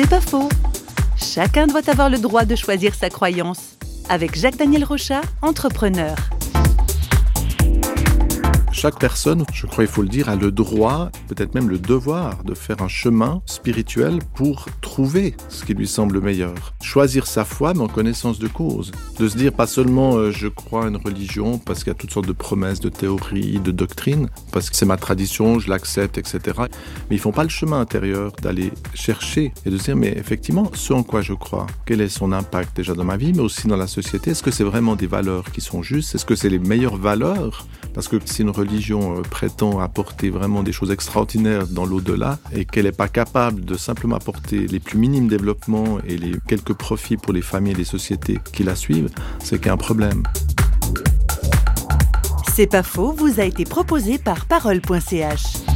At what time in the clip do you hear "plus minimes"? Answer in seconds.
44.80-45.28